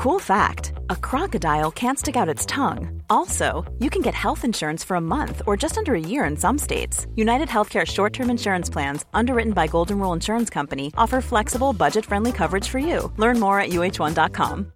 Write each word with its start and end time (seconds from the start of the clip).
Cool 0.00 0.18
fact 0.18 0.72
a 0.88 0.96
crocodile 0.96 1.70
can't 1.70 1.98
stick 1.98 2.16
out 2.16 2.26
its 2.26 2.46
tongue. 2.46 3.02
Also, 3.10 3.70
you 3.80 3.90
can 3.90 4.00
get 4.00 4.14
health 4.14 4.46
insurance 4.46 4.82
for 4.82 4.94
a 4.94 5.00
month 5.00 5.42
or 5.46 5.58
just 5.58 5.76
under 5.76 5.94
a 5.94 6.00
year 6.00 6.24
in 6.24 6.38
some 6.38 6.56
states. 6.56 7.06
United 7.16 7.48
Healthcare 7.48 7.86
short 7.86 8.14
term 8.14 8.30
insurance 8.30 8.70
plans, 8.70 9.04
underwritten 9.12 9.52
by 9.52 9.66
Golden 9.66 9.98
Rule 9.98 10.14
Insurance 10.14 10.48
Company, 10.48 10.90
offer 10.96 11.20
flexible, 11.20 11.74
budget 11.74 12.06
friendly 12.06 12.32
coverage 12.32 12.66
for 12.66 12.78
you. 12.78 13.12
Learn 13.18 13.38
more 13.38 13.60
at 13.60 13.72
uh1.com. 13.72 14.72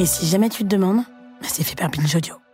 Et 0.00 0.06
si 0.06 0.24
jamais 0.24 0.48
tu 0.48 0.64
te 0.64 0.68
demandes, 0.68 1.04
c'est 1.42 1.64
fait 1.64 1.76
par 1.76 1.90
Binge 1.90 2.16
Audio. 2.16 2.45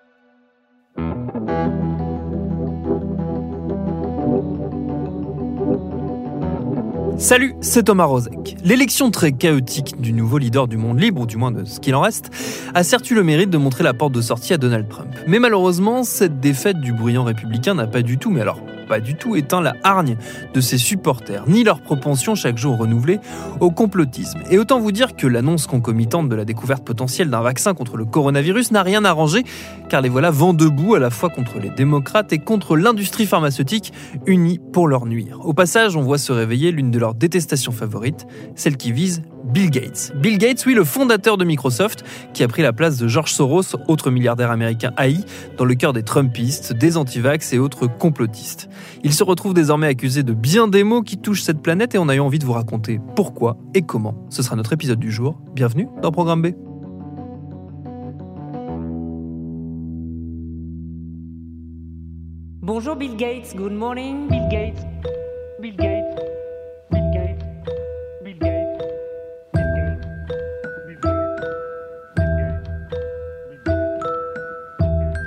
Salut, 7.22 7.54
c'est 7.60 7.84
Thomas 7.84 8.06
Rozek. 8.06 8.56
L'élection 8.64 9.12
très 9.12 9.30
chaotique 9.30 9.94
du 10.00 10.12
nouveau 10.12 10.38
leader 10.38 10.66
du 10.66 10.76
monde 10.76 10.98
libre, 10.98 11.20
ou 11.20 11.26
du 11.26 11.36
moins 11.36 11.52
de 11.52 11.64
ce 11.64 11.78
qu'il 11.78 11.94
en 11.94 12.00
reste, 12.00 12.30
a 12.74 12.82
certes 12.82 13.08
eu 13.12 13.14
le 13.14 13.22
mérite 13.22 13.48
de 13.48 13.58
montrer 13.58 13.84
la 13.84 13.94
porte 13.94 14.12
de 14.12 14.20
sortie 14.20 14.52
à 14.52 14.58
Donald 14.58 14.88
Trump. 14.88 15.14
Mais 15.28 15.38
malheureusement, 15.38 16.02
cette 16.02 16.40
défaite 16.40 16.80
du 16.80 16.92
bruyant 16.92 17.22
républicain 17.22 17.74
n'a 17.74 17.86
pas 17.86 18.02
du 18.02 18.18
tout, 18.18 18.32
mais 18.32 18.40
alors 18.40 18.58
du 19.00 19.14
tout 19.14 19.36
éteint 19.36 19.60
la 19.60 19.74
hargne 19.82 20.16
de 20.54 20.60
ses 20.60 20.78
supporters, 20.78 21.44
ni 21.48 21.64
leur 21.64 21.80
propension 21.80 22.34
chaque 22.34 22.58
jour 22.58 22.76
renouvelée 22.78 23.20
au 23.60 23.70
complotisme. 23.70 24.40
Et 24.50 24.58
autant 24.58 24.80
vous 24.80 24.92
dire 24.92 25.16
que 25.16 25.26
l'annonce 25.26 25.66
concomitante 25.66 26.28
de 26.28 26.34
la 26.34 26.44
découverte 26.44 26.84
potentielle 26.84 27.30
d'un 27.30 27.42
vaccin 27.42 27.74
contre 27.74 27.96
le 27.96 28.04
coronavirus 28.04 28.70
n'a 28.70 28.82
rien 28.82 29.04
arrangé, 29.04 29.44
car 29.88 30.00
les 30.00 30.08
voilà 30.08 30.30
vent 30.30 30.54
debout 30.54 30.94
à 30.94 30.98
la 30.98 31.10
fois 31.10 31.28
contre 31.28 31.58
les 31.58 31.70
démocrates 31.70 32.32
et 32.32 32.38
contre 32.38 32.76
l'industrie 32.76 33.26
pharmaceutique, 33.26 33.92
unis 34.26 34.60
pour 34.72 34.88
leur 34.88 35.06
nuire. 35.06 35.38
Au 35.44 35.52
passage, 35.52 35.96
on 35.96 36.02
voit 36.02 36.18
se 36.18 36.32
réveiller 36.32 36.72
l'une 36.72 36.90
de 36.90 36.98
leurs 36.98 37.14
détestations 37.14 37.72
favorites, 37.72 38.26
celle 38.54 38.76
qui 38.76 38.92
vise 38.92 39.22
Bill 39.52 39.70
Gates. 39.70 40.12
Bill 40.16 40.38
Gates, 40.38 40.64
oui, 40.64 40.72
le 40.72 40.82
fondateur 40.82 41.36
de 41.36 41.44
Microsoft, 41.44 42.04
qui 42.32 42.42
a 42.42 42.48
pris 42.48 42.62
la 42.62 42.72
place 42.72 42.96
de 42.96 43.06
George 43.06 43.32
Soros, 43.32 43.76
autre 43.86 44.10
milliardaire 44.10 44.50
américain 44.50 44.92
haï, 44.96 45.24
dans 45.58 45.66
le 45.66 45.74
cœur 45.74 45.92
des 45.92 46.02
Trumpistes, 46.02 46.72
des 46.72 46.96
antivax 46.96 47.52
et 47.52 47.58
autres 47.58 47.86
complotistes. 47.86 48.70
Il 49.04 49.12
se 49.12 49.22
retrouve 49.22 49.52
désormais 49.52 49.88
accusé 49.88 50.22
de 50.22 50.32
bien 50.32 50.68
des 50.68 50.84
maux 50.84 51.02
qui 51.02 51.18
touchent 51.18 51.42
cette 51.42 51.60
planète 51.60 51.94
et 51.94 51.98
on 51.98 52.08
a 52.08 52.14
eu 52.14 52.20
envie 52.20 52.38
de 52.38 52.46
vous 52.46 52.52
raconter 52.52 52.98
pourquoi 53.14 53.58
et 53.74 53.82
comment. 53.82 54.26
Ce 54.30 54.42
sera 54.42 54.56
notre 54.56 54.72
épisode 54.72 54.98
du 54.98 55.12
jour. 55.12 55.38
Bienvenue 55.54 55.86
dans 56.00 56.12
Programme 56.12 56.40
B. 56.40 56.54
Bonjour 62.62 62.96
Bill 62.96 63.16
Gates, 63.16 63.54
good 63.54 63.72
morning 63.72 64.28
Bill 64.28 64.48
Gates. 64.50 64.86
Bill 65.60 65.76
Gates. 65.76 66.01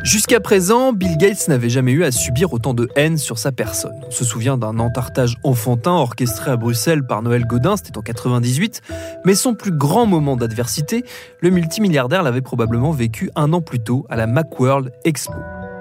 Jusqu'à 0.06 0.40
présent, 0.40 0.94
Bill 0.94 1.18
Gates 1.18 1.48
n'avait 1.48 1.68
jamais 1.68 1.92
eu 1.92 2.04
à 2.04 2.12
subir 2.12 2.54
autant 2.54 2.76
de 2.76 2.88
haine 2.96 3.18
sur 3.18 3.40
sa 3.40 3.52
personne. 3.52 4.00
On 4.06 4.12
se 4.12 4.24
souvient 4.24 4.56
d'un 4.56 4.78
entartage 4.78 5.36
enfantin 5.44 5.94
orchestré 5.94 6.52
à 6.52 6.58
Bruxelles 6.58 7.04
par 7.04 7.24
Noël 7.24 7.46
Godin, 7.46 7.76
c'était 7.76 7.98
en 7.98 8.04
98, 8.04 8.84
mais 9.26 9.34
son 9.34 9.56
plus 9.56 9.72
grand 9.72 10.06
moment 10.06 10.36
d'adversité, 10.36 11.04
le 11.42 11.50
multimilliardaire 11.50 12.22
l'avait 12.22 12.42
probablement 12.42 12.92
vécu 12.92 13.32
un 13.36 13.52
an 13.52 13.62
plus 13.62 13.80
tôt 13.80 14.06
à 14.08 14.16
la 14.16 14.28
Macworld 14.28 14.92
Expo. 15.06 15.34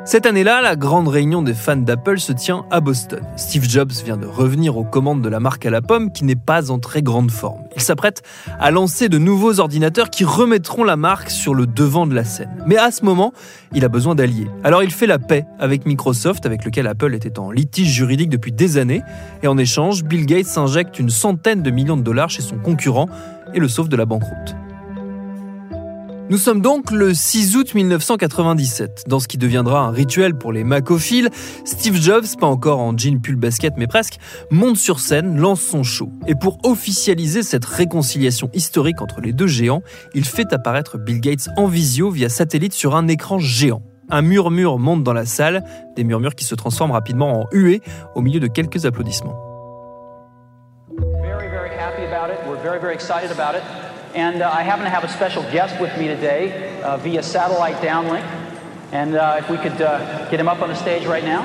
Cette 0.07 0.27
année-là, 0.27 0.61
la 0.61 0.77
grande 0.77 1.09
réunion 1.09 1.41
des 1.41 1.55
fans 1.55 1.77
d'Apple 1.77 2.19
se 2.19 2.35
tient 2.35 2.67
à 2.71 2.81
Boston. 2.81 3.23
Steve 3.37 3.65
Jobs 3.67 3.91
vient 4.05 4.19
de 4.19 4.27
revenir 4.27 4.77
aux 4.77 4.85
commandes 4.85 5.23
de 5.23 5.31
la 5.31 5.41
marque 5.41 5.65
à 5.65 5.71
la 5.71 5.81
pomme 5.81 6.13
qui 6.13 6.25
n'est 6.25 6.37
pas 6.37 6.71
en 6.71 6.79
très 6.79 7.01
grande 7.01 7.31
forme. 7.31 7.63
Il 7.75 7.81
s'apprête 7.81 8.23
à 8.61 8.71
lancer 8.71 9.09
de 9.09 9.17
nouveaux 9.17 9.61
ordinateurs 9.61 10.11
qui 10.11 10.25
remettront 10.25 10.85
la 10.85 10.97
marque 10.97 11.31
sur 11.31 11.55
le 11.55 11.67
devant 11.67 12.07
de 12.07 12.15
la 12.15 12.25
scène. 12.25 12.51
Mais 12.67 12.77
à 12.77 12.91
ce 12.91 13.03
moment, 13.03 13.33
il 13.73 13.83
a 13.83 13.89
besoin 13.89 14.15
d'alliés. 14.15 14.49
Alors 14.63 14.83
il 14.83 14.91
fait 14.91 15.07
la 15.07 15.19
paix 15.19 15.47
avec 15.59 15.87
Microsoft, 15.87 16.45
avec 16.45 16.67
lequel 16.67 16.87
Apple 16.87 17.15
était 17.15 17.39
en 17.39 17.51
litige 17.51 17.89
juridique 17.89 18.29
depuis 18.29 18.53
des 18.53 18.77
années, 18.77 19.01
et 19.43 19.49
en 19.49 19.57
échange, 19.57 20.05
Bill 20.05 20.27
Gates 20.27 20.59
injecte 20.59 20.99
une 20.99 21.09
centaine 21.09 21.63
de 21.63 21.71
millions 21.71 21.97
de 21.97 22.03
dollars 22.03 22.29
chez 22.29 22.43
son 22.43 22.59
concurrent 22.59 23.09
et 23.55 23.59
le 23.59 23.69
sauve 23.69 23.89
de 23.89 23.97
la 23.97 24.05
banqueroute. 24.05 24.55
Nous 26.35 26.41
sommes 26.41 26.61
donc 26.61 26.91
le 26.91 27.15
6 27.15 27.55
août 27.55 27.75
1997. 27.75 29.05
Dans 29.07 29.21
ce 29.21 29.29
qui 29.29 29.39
deviendra 29.39 29.83
un 29.83 29.93
rituel 29.93 30.35
pour 30.35 30.53
les 30.53 30.65
macophiles, 30.65 31.31
Steve 31.65 31.95
Jobs, 31.95 32.25
pas 32.41 32.49
encore 32.49 32.81
en 32.81 32.99
jean 32.99 33.21
pull 33.21 33.37
basket 33.37 33.75
mais 33.77 33.87
presque, 33.87 34.19
monte 34.51 34.77
sur 34.77 34.99
scène, 34.99 35.39
lance 35.39 35.61
son 35.61 35.85
show. 35.85 36.11
Et 36.27 36.35
pour 36.35 36.59
officialiser 36.65 37.45
cette 37.45 37.65
réconciliation 37.65 38.51
historique 38.53 39.01
entre 39.01 39.21
les 39.21 39.33
deux 39.33 39.47
géants, 39.47 39.83
il 40.13 40.25
fait 40.25 40.53
apparaître 40.53 40.99
Bill 40.99 41.21
Gates 41.21 41.51
en 41.57 41.69
visio 41.69 42.11
via 42.11 42.29
satellite 42.29 42.73
sur 42.73 42.97
un 42.97 43.07
écran 43.07 43.39
géant. 43.39 43.83
Un 44.11 44.23
murmure 44.23 44.81
monte 44.81 45.05
dans 45.05 45.13
la 45.13 45.27
salle, 45.27 45.63
des 45.95 46.03
murmures 46.03 46.35
qui 46.35 46.45
se 46.45 46.57
transforment 46.57 46.91
rapidement 46.91 47.43
en 47.43 47.47
huées 47.53 47.81
au 48.17 48.23
milieu 48.23 48.41
de 48.41 48.49
quelques 48.49 48.87
applaudissements. 48.87 49.39
And 54.15 54.43
uh, 54.43 54.51
I 54.53 54.63
happen 54.63 54.85
to 54.85 54.91
have 54.91 55.03
a 55.03 55.09
special 55.09 55.43
guest 55.51 55.81
with 55.81 55.91
me 55.99 56.07
today 56.07 56.81
uh, 56.85 56.97
via 56.99 57.21
satellite 57.21 57.83
downlink. 57.83 58.23
And 58.93 59.17
uh, 59.17 59.41
if 59.41 59.51
we 59.51 59.57
could 59.59 59.81
uh, 59.83 60.31
get 60.31 60.39
him 60.39 60.47
up 60.47 60.63
on 60.63 60.69
the 60.69 60.77
stage 60.77 61.05
right 61.05 61.25
now. 61.25 61.45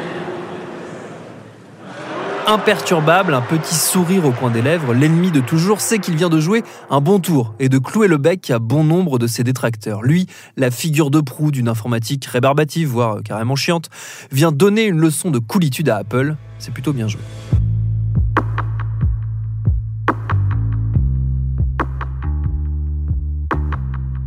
Imperturbable, 2.46 3.34
un 3.34 3.42
petit 3.42 3.76
sourire 3.76 4.26
au 4.26 4.32
coin 4.32 4.50
des 4.50 4.62
lèvres, 4.62 4.94
l'ennemi 4.94 5.30
de 5.30 5.40
toujours 5.40 5.82
sait 5.82 6.00
qu'il 6.00 6.16
vient 6.16 6.30
de 6.30 6.40
jouer 6.40 6.64
un 6.90 7.00
bon 7.00 7.20
tour 7.20 7.54
et 7.60 7.70
de 7.70 7.78
clouer 7.78 8.08
le 8.08 8.18
bec 8.18 8.50
à 8.50 8.60
bon 8.60 8.84
nombre 8.84 9.20
de 9.20 9.28
ses 9.28 9.44
détracteurs. 9.44 10.02
Lui, 10.02 10.26
la 10.58 10.72
figure 10.72 11.12
de 11.12 11.22
proue 11.22 11.52
d'une 11.52 11.68
informatique 11.68 12.26
rébarbative, 12.26 12.90
voire 12.90 13.22
carrément 13.24 13.56
chiante, 13.56 13.90
vient 14.32 14.52
donner 14.52 14.86
une 14.86 15.00
leçon 15.00 15.30
de 15.32 15.40
coolitude 15.40 15.90
à 15.90 15.98
Apple. 15.98 16.36
C'est 16.58 16.74
plutôt 16.74 16.94
bien 16.94 17.08
joué. 17.08 17.22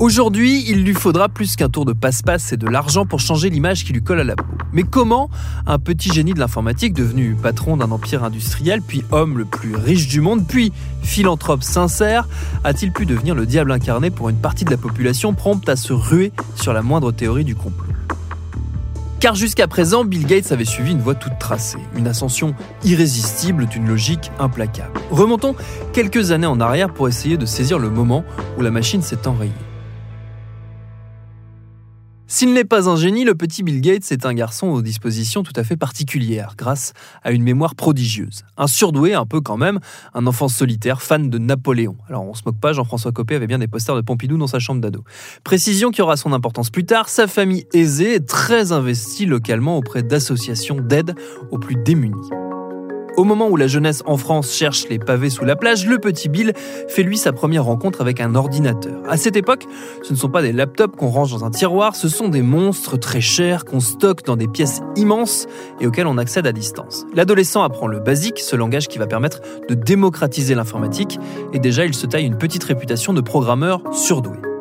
Aujourd'hui, 0.02 0.64
il 0.66 0.82
lui 0.82 0.94
faudra 0.94 1.28
plus 1.28 1.54
qu'un 1.54 1.68
tour 1.68 1.84
de 1.84 1.92
passe-passe 1.92 2.52
et 2.52 2.56
de 2.56 2.66
l'argent 2.66 3.06
pour 3.06 3.20
changer 3.20 3.50
l'image 3.50 3.84
qui 3.84 3.92
lui 3.92 4.02
colle 4.02 4.18
à 4.18 4.24
la 4.24 4.34
peau. 4.34 4.44
Mais 4.72 4.82
comment 4.82 5.30
un 5.64 5.78
petit 5.78 6.12
génie 6.12 6.34
de 6.34 6.40
l'informatique, 6.40 6.92
devenu 6.92 7.36
patron 7.40 7.76
d'un 7.76 7.92
empire 7.92 8.24
industriel, 8.24 8.82
puis 8.82 9.04
homme 9.12 9.38
le 9.38 9.44
plus 9.44 9.76
riche 9.76 10.08
du 10.08 10.20
monde, 10.20 10.44
puis 10.44 10.72
philanthrope 11.04 11.62
sincère, 11.62 12.26
a-t-il 12.64 12.91
pu 12.91 13.06
devenir 13.06 13.36
le 13.36 13.46
diable 13.46 13.70
incarné 13.70 14.10
pour 14.10 14.28
une 14.28 14.38
partie 14.38 14.64
de 14.64 14.72
la 14.72 14.76
population 14.76 15.34
prompte 15.34 15.68
à 15.68 15.76
se 15.76 15.92
ruer 15.92 16.32
sur 16.56 16.72
la 16.72 16.82
moindre 16.82 17.12
théorie 17.12 17.44
du 17.44 17.54
complot? 17.54 17.86
Car 19.20 19.36
jusqu'à 19.36 19.68
présent, 19.68 20.04
Bill 20.04 20.26
Gates 20.26 20.50
avait 20.50 20.64
suivi 20.64 20.91
une 20.91 21.00
voie 21.00 21.14
toute 21.14 21.38
tracée, 21.38 21.78
une 21.96 22.08
ascension 22.08 22.56
irrésistible 22.82 23.66
d'une 23.66 23.86
logique 23.86 24.32
implacable. 24.41 24.98
Remontons 25.12 25.54
quelques 25.92 26.32
années 26.32 26.48
en 26.48 26.58
arrière 26.58 26.92
pour 26.92 27.06
essayer 27.06 27.36
de 27.36 27.46
saisir 27.46 27.78
le 27.78 27.88
moment 27.88 28.24
où 28.58 28.62
la 28.62 28.72
machine 28.72 29.00
s'est 29.00 29.28
enrayée. 29.28 29.52
S'il 32.34 32.54
n'est 32.54 32.65
pas 32.65 32.88
un 32.88 32.97
génie, 32.97 33.25
le 33.25 33.34
petit 33.34 33.62
Bill 33.62 33.82
Gates 33.82 34.10
est 34.10 34.25
un 34.25 34.32
garçon 34.32 34.69
aux 34.69 34.81
dispositions 34.81 35.43
tout 35.43 35.53
à 35.54 35.65
fait 35.65 35.76
particulières, 35.76 36.54
grâce 36.56 36.94
à 37.22 37.31
une 37.31 37.43
mémoire 37.43 37.75
prodigieuse. 37.75 38.44
Un 38.56 38.66
surdoué, 38.66 39.12
un 39.12 39.26
peu 39.26 39.43
quand 39.43 39.59
même, 39.59 39.81
un 40.15 40.26
enfant 40.26 40.48
solitaire, 40.48 41.03
fan 41.03 41.28
de 41.28 41.37
Napoléon. 41.37 41.94
Alors 42.09 42.26
on 42.26 42.32
se 42.32 42.41
moque 42.47 42.59
pas, 42.59 42.72
Jean-François 42.72 43.12
Copé 43.12 43.34
avait 43.34 43.47
bien 43.47 43.59
des 43.59 43.69
posters 43.69 43.97
de 43.97 44.00
Pompidou 44.00 44.38
dans 44.38 44.47
sa 44.47 44.60
chambre 44.60 44.81
d'ado. 44.81 45.04
Précision 45.44 45.91
qui 45.91 46.00
aura 46.00 46.16
son 46.16 46.32
importance 46.32 46.71
plus 46.71 46.87
tard, 46.87 47.10
sa 47.10 47.26
famille 47.26 47.66
aisée 47.75 48.15
est 48.15 48.26
très 48.26 48.72
investie 48.72 49.26
localement 49.26 49.76
auprès 49.76 50.03
d'associations 50.03 50.81
d'aide 50.81 51.15
aux 51.50 51.59
plus 51.59 51.76
démunis. 51.84 52.31
Au 53.16 53.24
moment 53.24 53.48
où 53.48 53.56
la 53.56 53.66
jeunesse 53.66 54.02
en 54.06 54.16
France 54.16 54.52
cherche 54.52 54.88
les 54.88 54.98
pavés 54.98 55.28
sous 55.28 55.44
la 55.44 55.54
plage, 55.54 55.86
le 55.86 55.98
petit 55.98 56.30
Bill 56.30 56.54
fait 56.88 57.03
lui 57.03 57.18
sa 57.18 57.32
première 57.32 57.64
rencontre 57.64 58.00
avec 58.00 58.20
un 58.20 58.34
ordinateur. 58.34 59.03
À 59.06 59.18
cette 59.18 59.36
époque, 59.36 59.66
ce 60.03 60.12
ne 60.12 60.18
sont 60.18 60.30
pas 60.30 60.41
des 60.41 60.53
laptops 60.53 60.97
qu'on 60.97 61.09
range 61.09 61.30
dans 61.30 61.44
un 61.44 61.50
tiroir, 61.50 61.94
ce 61.94 62.09
sont 62.09 62.28
des 62.28 62.41
monstres 62.41 62.97
très 62.97 63.20
chers 63.20 63.66
qu'on 63.66 63.80
stocke 63.80 64.24
dans 64.24 64.36
des 64.36 64.48
pièces 64.48 64.80
immenses 64.97 65.47
et 65.80 65.86
auxquels 65.86 66.06
on 66.06 66.16
accède 66.16 66.47
à 66.47 66.53
distance. 66.53 67.04
L'adolescent 67.14 67.62
apprend 67.62 67.86
le 67.86 68.00
basique, 68.00 68.38
ce 68.38 68.56
langage 68.56 68.88
qui 68.88 68.98
va 68.98 69.06
permettre 69.06 69.41
de 69.68 69.74
démocratiser 69.74 70.54
l'informatique, 70.54 71.18
et 71.53 71.58
déjà 71.58 71.84
il 71.84 71.94
se 71.94 72.06
taille 72.06 72.24
une 72.24 72.38
petite 72.38 72.65
réputation 72.65 73.12
de 73.12 73.20
programmeur 73.20 73.82
surdoué. 73.92 74.52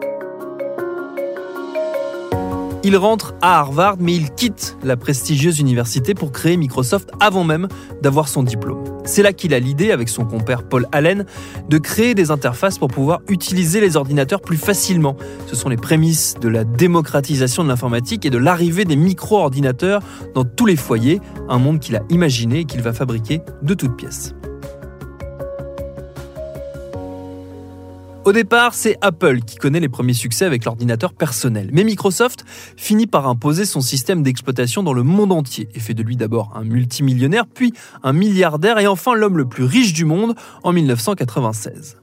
Il 2.83 2.97
rentre 2.97 3.35
à 3.43 3.59
Harvard, 3.59 3.97
mais 3.99 4.15
il 4.15 4.31
quitte 4.31 4.75
la 4.83 4.97
prestigieuse 4.97 5.59
université 5.59 6.15
pour 6.15 6.31
créer 6.31 6.57
Microsoft 6.57 7.11
avant 7.19 7.43
même 7.43 7.67
d'avoir 8.01 8.27
son 8.27 8.41
diplôme. 8.41 8.83
C'est 9.05 9.21
là 9.21 9.33
qu'il 9.33 9.53
a 9.53 9.59
l'idée, 9.59 9.91
avec 9.91 10.09
son 10.09 10.25
compère 10.25 10.63
Paul 10.63 10.87
Allen, 10.91 11.25
de 11.69 11.77
créer 11.77 12.15
des 12.15 12.31
interfaces 12.31 12.79
pour 12.79 12.87
pouvoir 12.87 13.21
utiliser 13.27 13.81
les 13.81 13.97
ordinateurs 13.97 14.41
plus 14.41 14.57
facilement. 14.57 15.15
Ce 15.45 15.55
sont 15.55 15.69
les 15.69 15.77
prémices 15.77 16.35
de 16.41 16.49
la 16.49 16.63
démocratisation 16.63 17.63
de 17.63 17.69
l'informatique 17.69 18.25
et 18.25 18.31
de 18.31 18.39
l'arrivée 18.39 18.85
des 18.85 18.95
micro-ordinateurs 18.95 20.01
dans 20.33 20.43
tous 20.43 20.65
les 20.65 20.75
foyers, 20.75 21.21
un 21.49 21.59
monde 21.59 21.79
qu'il 21.79 21.95
a 21.95 22.01
imaginé 22.09 22.61
et 22.61 22.65
qu'il 22.65 22.81
va 22.81 22.93
fabriquer 22.93 23.41
de 23.61 23.75
toutes 23.75 23.95
pièces. 23.95 24.33
Au 28.23 28.33
départ, 28.33 28.75
c'est 28.75 28.97
Apple 29.01 29.39
qui 29.39 29.55
connaît 29.55 29.79
les 29.79 29.89
premiers 29.89 30.13
succès 30.13 30.45
avec 30.45 30.63
l'ordinateur 30.65 31.11
personnel. 31.11 31.71
Mais 31.73 31.83
Microsoft 31.83 32.45
finit 32.77 33.07
par 33.07 33.27
imposer 33.27 33.65
son 33.65 33.81
système 33.81 34.21
d'exploitation 34.21 34.83
dans 34.83 34.93
le 34.93 35.01
monde 35.01 35.31
entier 35.31 35.67
et 35.73 35.79
fait 35.79 35.95
de 35.95 36.03
lui 36.03 36.17
d'abord 36.17 36.51
un 36.55 36.63
multimillionnaire, 36.63 37.47
puis 37.47 37.73
un 38.03 38.13
milliardaire 38.13 38.77
et 38.77 38.85
enfin 38.85 39.15
l'homme 39.15 39.37
le 39.37 39.45
plus 39.45 39.63
riche 39.63 39.93
du 39.93 40.05
monde 40.05 40.35
en 40.61 40.71
1996. 40.71 42.00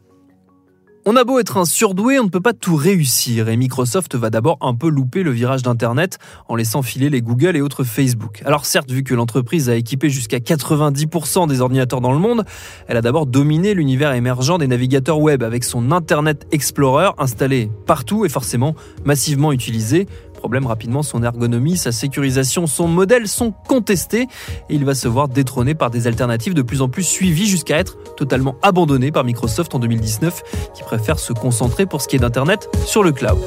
On 1.11 1.17
a 1.17 1.25
beau 1.25 1.39
être 1.39 1.57
un 1.57 1.65
surdoué, 1.65 2.21
on 2.21 2.25
ne 2.25 2.29
peut 2.29 2.43
pas 2.43 2.53
tout 2.53 2.77
réussir 2.77 3.49
et 3.49 3.57
Microsoft 3.57 4.15
va 4.15 4.29
d'abord 4.29 4.59
un 4.61 4.75
peu 4.75 4.91
louper 4.91 5.23
le 5.23 5.31
virage 5.31 5.63
d'Internet 5.63 6.19
en 6.49 6.55
laissant 6.55 6.83
filer 6.83 7.09
les 7.09 7.23
Google 7.23 7.57
et 7.57 7.63
autres 7.63 7.83
Facebook. 7.83 8.43
Alors 8.45 8.67
certes, 8.67 8.91
vu 8.91 9.03
que 9.03 9.15
l'entreprise 9.15 9.71
a 9.71 9.75
équipé 9.75 10.11
jusqu'à 10.11 10.37
90% 10.37 11.49
des 11.49 11.63
ordinateurs 11.63 12.03
dans 12.03 12.13
le 12.13 12.19
monde, 12.19 12.45
elle 12.89 12.99
a 12.99 13.01
d'abord 13.01 13.25
dominé 13.25 13.73
l'univers 13.73 14.13
émergent 14.13 14.59
des 14.59 14.67
navigateurs 14.67 15.19
web 15.19 15.43
avec 15.43 15.65
son 15.65 15.93
Internet 15.93 16.47
Explorer 16.53 17.13
installé 17.17 17.71
partout 17.87 18.27
et 18.27 18.29
forcément 18.29 18.75
massivement 19.07 19.53
utilisé, 19.53 20.09
Problème 20.39 20.67
rapidement, 20.67 21.03
son 21.03 21.25
ergonomie, 21.25 21.77
sa 21.77 21.91
sécurisation, 21.91 22.69
son 22.69 22.87
modèle 22.87 23.27
sont 23.27 23.51
contestés 23.51 24.29
et 24.71 24.75
il 24.75 24.85
va 24.85 24.95
se 24.95 25.09
voir 25.09 25.29
détrôné 25.29 25.75
par 25.75 25.91
des 25.91 26.07
alternatives 26.07 26.55
de 26.55 26.63
plus 26.63 26.81
en 26.81 26.89
plus 26.89 27.03
suivies 27.03 27.49
jusqu'à 27.49 27.77
être 27.77 27.99
totalement 28.17 28.55
abandonné 28.63 29.11
par 29.11 29.25
Microsoft 29.25 29.75
en 29.75 29.81
2019 29.81 30.71
qui 30.75 30.83
préfère 30.85 31.19
se 31.19 31.33
concentrer 31.33 31.87
pour 31.87 32.03
ce 32.03 32.09
qui 32.09 32.17
est 32.17 32.21
d'Internet 32.21 32.71
sur 32.87 33.03
le 33.03 33.11
cloud. 33.11 33.39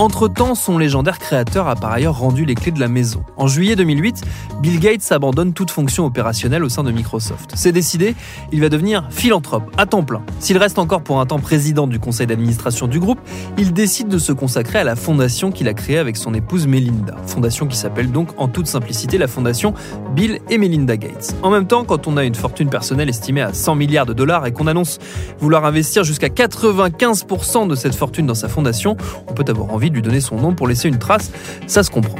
Entre-temps, 0.00 0.54
son 0.54 0.78
légendaire 0.78 1.18
créateur 1.18 1.68
a 1.68 1.76
par 1.76 1.92
ailleurs 1.92 2.18
rendu 2.18 2.46
les 2.46 2.54
clés 2.54 2.72
de 2.72 2.80
la 2.80 2.88
maison. 2.88 3.22
En 3.36 3.48
juillet 3.48 3.76
2008, 3.76 4.22
Bill 4.62 4.80
Gates 4.80 5.12
abandonne 5.12 5.52
toute 5.52 5.70
fonction 5.70 6.06
opérationnelle 6.06 6.64
au 6.64 6.70
sein 6.70 6.82
de 6.82 6.90
Microsoft. 6.90 7.52
C'est 7.54 7.70
décidé, 7.70 8.14
il 8.50 8.62
va 8.62 8.70
devenir 8.70 9.06
philanthrope 9.10 9.70
à 9.76 9.84
temps 9.84 10.02
plein. 10.02 10.22
S'il 10.38 10.56
reste 10.56 10.78
encore 10.78 11.02
pour 11.02 11.20
un 11.20 11.26
temps 11.26 11.38
président 11.38 11.86
du 11.86 11.98
conseil 11.98 12.26
d'administration 12.26 12.86
du 12.86 12.98
groupe, 12.98 13.18
il 13.58 13.74
décide 13.74 14.08
de 14.08 14.16
se 14.16 14.32
consacrer 14.32 14.78
à 14.78 14.84
la 14.84 14.96
fondation 14.96 15.52
qu'il 15.52 15.68
a 15.68 15.74
créée 15.74 15.98
avec 15.98 16.16
son 16.16 16.32
épouse 16.32 16.66
Melinda. 16.66 17.16
Fondation 17.26 17.66
qui 17.66 17.76
s'appelle 17.76 18.10
donc 18.10 18.30
en 18.38 18.48
toute 18.48 18.68
simplicité 18.68 19.18
la 19.18 19.28
fondation 19.28 19.74
Bill 20.16 20.40
et 20.48 20.56
Melinda 20.56 20.96
Gates. 20.96 21.36
En 21.42 21.50
même 21.50 21.66
temps, 21.66 21.84
quand 21.84 22.06
on 22.06 22.16
a 22.16 22.24
une 22.24 22.34
fortune 22.34 22.70
personnelle 22.70 23.10
estimée 23.10 23.42
à 23.42 23.52
100 23.52 23.74
milliards 23.74 24.06
de 24.06 24.14
dollars 24.14 24.46
et 24.46 24.52
qu'on 24.52 24.66
annonce 24.66 24.98
vouloir 25.40 25.66
investir 25.66 26.04
jusqu'à 26.04 26.28
95% 26.28 27.68
de 27.68 27.74
cette 27.74 27.94
fortune 27.94 28.24
dans 28.24 28.34
sa 28.34 28.48
fondation, 28.48 28.96
on 29.28 29.34
peut 29.34 29.44
avoir 29.46 29.74
envie 29.74 29.89
lui 29.94 30.02
donner 30.02 30.20
son 30.20 30.36
nom 30.36 30.54
pour 30.54 30.68
laisser 30.68 30.88
une 30.88 30.98
trace, 30.98 31.30
ça 31.66 31.82
se 31.82 31.90
comprend. 31.90 32.18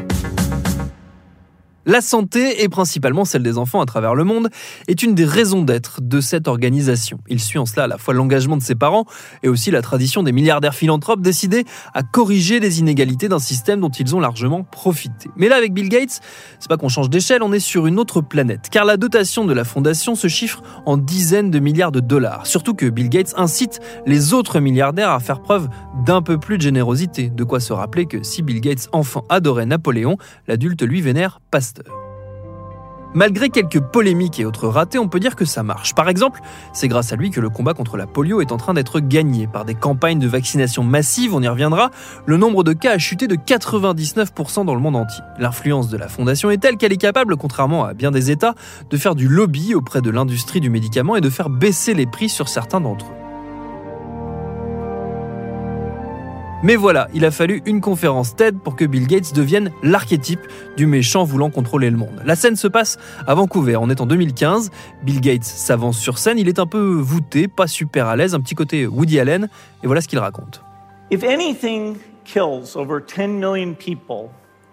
La 1.86 2.02
santé, 2.02 2.62
et 2.62 2.68
principalement 2.68 3.24
celle 3.24 3.42
des 3.42 3.56
enfants 3.56 3.80
à 3.80 3.86
travers 3.86 4.14
le 4.14 4.22
monde, 4.22 4.50
est 4.86 5.02
une 5.02 5.14
des 5.14 5.24
raisons 5.24 5.62
d'être 5.62 6.02
de 6.02 6.20
cette 6.20 6.46
organisation. 6.46 7.20
Il 7.26 7.40
suit 7.40 7.58
en 7.58 7.64
cela 7.64 7.84
à 7.84 7.86
la 7.86 7.96
fois 7.96 8.12
l'engagement 8.12 8.58
de 8.58 8.62
ses 8.62 8.74
parents 8.74 9.06
et 9.42 9.48
aussi 9.48 9.70
la 9.70 9.80
tradition 9.80 10.22
des 10.22 10.32
milliardaires 10.32 10.74
philanthropes 10.74 11.22
décidés 11.22 11.64
à 11.94 12.02
corriger 12.02 12.60
les 12.60 12.80
inégalités 12.80 13.28
d'un 13.28 13.38
système 13.38 13.80
dont 13.80 13.88
ils 13.88 14.14
ont 14.14 14.20
largement 14.20 14.62
profité. 14.62 15.30
Mais 15.36 15.48
là, 15.48 15.56
avec 15.56 15.72
Bill 15.72 15.88
Gates, 15.88 16.20
c'est 16.58 16.68
pas 16.68 16.76
qu'on 16.76 16.90
change 16.90 17.08
d'échelle, 17.08 17.42
on 17.42 17.50
est 17.50 17.60
sur 17.60 17.86
une 17.86 17.98
autre 17.98 18.20
planète, 18.20 18.68
car 18.70 18.84
la 18.84 18.98
dotation 18.98 19.46
de 19.46 19.54
la 19.54 19.64
fondation 19.64 20.14
se 20.14 20.28
chiffre 20.28 20.62
en 20.84 20.98
dizaines 20.98 21.50
de 21.50 21.60
milliards 21.60 21.92
de 21.92 22.00
dollars. 22.00 22.46
Surtout 22.46 22.74
que 22.74 22.90
Bill 22.90 23.08
Gates 23.08 23.32
incite 23.38 23.80
les 24.04 24.34
autres 24.34 24.60
milliardaires 24.60 25.12
à 25.12 25.20
faire 25.20 25.40
preuve 25.40 25.70
d'un 26.04 26.20
peu 26.20 26.36
plus 26.36 26.58
de 26.58 26.62
générosité. 26.62 27.30
De 27.30 27.44
quoi 27.44 27.58
se 27.58 27.72
rappeler 27.72 28.04
que 28.04 28.22
si 28.22 28.42
Bill 28.42 28.60
Gates 28.60 28.88
enfant 28.92 29.24
adorait 29.30 29.64
Napoléon, 29.64 30.18
l'adulte 30.46 30.82
lui 30.82 31.00
vénère 31.00 31.40
Malgré 33.12 33.50
quelques 33.50 33.80
polémiques 33.80 34.38
et 34.38 34.44
autres 34.44 34.68
ratés, 34.68 34.98
on 34.98 35.08
peut 35.08 35.18
dire 35.18 35.34
que 35.34 35.44
ça 35.44 35.64
marche. 35.64 35.96
Par 35.96 36.08
exemple, 36.08 36.40
c'est 36.72 36.86
grâce 36.86 37.12
à 37.12 37.16
lui 37.16 37.30
que 37.30 37.40
le 37.40 37.48
combat 37.48 37.74
contre 37.74 37.96
la 37.96 38.06
polio 38.06 38.40
est 38.40 38.52
en 38.52 38.56
train 38.56 38.72
d'être 38.72 39.00
gagné. 39.00 39.48
Par 39.48 39.64
des 39.64 39.74
campagnes 39.74 40.20
de 40.20 40.28
vaccination 40.28 40.84
massives, 40.84 41.34
on 41.34 41.42
y 41.42 41.48
reviendra, 41.48 41.90
le 42.26 42.36
nombre 42.36 42.62
de 42.62 42.72
cas 42.72 42.92
a 42.92 42.98
chuté 42.98 43.26
de 43.26 43.34
99% 43.34 44.64
dans 44.64 44.74
le 44.74 44.80
monde 44.80 44.94
entier. 44.94 45.24
L'influence 45.40 45.88
de 45.88 45.96
la 45.96 46.06
fondation 46.06 46.50
est 46.50 46.58
telle 46.58 46.76
qu'elle 46.76 46.92
est 46.92 46.98
capable, 46.98 47.36
contrairement 47.36 47.84
à 47.84 47.94
bien 47.94 48.12
des 48.12 48.30
États, 48.30 48.54
de 48.90 48.96
faire 48.96 49.16
du 49.16 49.26
lobby 49.26 49.74
auprès 49.74 50.02
de 50.02 50.10
l'industrie 50.10 50.60
du 50.60 50.70
médicament 50.70 51.16
et 51.16 51.20
de 51.20 51.30
faire 51.30 51.50
baisser 51.50 51.94
les 51.94 52.06
prix 52.06 52.28
sur 52.28 52.48
certains 52.48 52.80
d'entre 52.80 53.06
eux. 53.06 53.19
Mais 56.62 56.76
voilà, 56.76 57.08
il 57.14 57.24
a 57.24 57.30
fallu 57.30 57.62
une 57.64 57.80
conférence 57.80 58.36
TED 58.36 58.58
pour 58.58 58.76
que 58.76 58.84
Bill 58.84 59.06
Gates 59.06 59.32
devienne 59.34 59.72
l'archétype 59.82 60.40
du 60.76 60.86
méchant 60.86 61.24
voulant 61.24 61.48
contrôler 61.48 61.88
le 61.88 61.96
monde. 61.96 62.20
La 62.26 62.36
scène 62.36 62.54
se 62.54 62.68
passe 62.68 62.98
à 63.26 63.34
Vancouver, 63.34 63.76
on 63.76 63.88
est 63.88 64.02
en 64.02 64.06
2015, 64.06 64.70
Bill 65.02 65.22
Gates 65.22 65.44
s'avance 65.44 65.98
sur 65.98 66.18
scène, 66.18 66.38
il 66.38 66.48
est 66.48 66.58
un 66.58 66.66
peu 66.66 66.98
voûté, 67.00 67.48
pas 67.48 67.66
super 67.66 68.08
à 68.08 68.16
l'aise, 68.16 68.34
un 68.34 68.40
petit 68.40 68.54
côté 68.54 68.86
Woody 68.86 69.18
Allen, 69.18 69.48
et 69.82 69.86
voilà 69.86 70.02
ce 70.02 70.08
qu'il 70.08 70.18
raconte. 70.18 70.62
If 71.10 71.24
anything 71.24 71.96
kills 72.24 72.76
over 72.76 73.00
10 73.00 73.40
million 73.40 73.72
people 73.72 74.28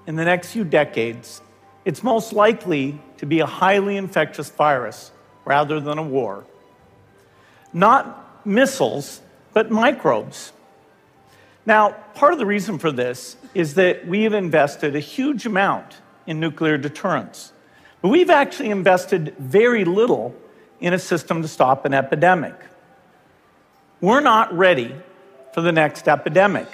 in 0.09 0.15
the 0.15 0.25
next 0.25 0.51
few 0.51 0.65
decades, 0.65 1.41
it's 1.85 2.03
most 2.03 2.33
likely 2.33 2.95
to 3.17 3.25
be 3.25 3.39
a 3.39 3.47
highly 3.47 3.95
infectious 3.95 4.51
virus 4.51 5.13
rather 5.45 5.79
than 5.79 5.97
a 5.97 6.03
war. 6.03 6.43
Not 7.73 8.43
missiles, 8.45 9.21
but 9.53 9.71
microbes. 9.71 10.51
Now, 11.67 11.91
part 12.15 12.31
of 12.31 12.39
the 12.39 12.45
reason 12.45 12.79
for 12.79 12.93
this 12.93 13.35
is 13.53 13.73
that 13.73 14.07
we 14.07 14.23
have 14.23 14.33
invested 14.33 14.95
a 14.95 15.01
huge 15.01 15.45
amount 15.45 15.97
in 16.25 16.39
nuclear 16.39 16.77
deterrence, 16.77 17.51
but 18.01 18.07
we've 18.07 18.29
actually 18.29 18.69
invested 18.69 19.35
very 19.37 19.83
little 19.83 20.33
in 20.79 20.93
a 20.93 20.99
system 20.99 21.41
to 21.41 21.47
stop 21.49 21.83
an 21.83 21.93
epidemic. 21.93 22.55
We're 23.99 24.21
not 24.21 24.57
ready 24.57 24.95
for 25.53 25.59
the 25.59 25.73
next 25.73 26.07
epidemic. 26.07 26.69